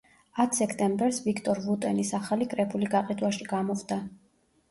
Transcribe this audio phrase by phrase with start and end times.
[0.43, 3.99] ათ სექტემბერს ვიქტორ ვუტენის ახალი კრებული გაყიდვაში გამოვდა.